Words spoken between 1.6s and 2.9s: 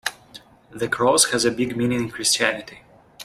meaning in Christianity.